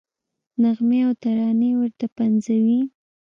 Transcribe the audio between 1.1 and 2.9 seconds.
ترانې ورته پنځوي.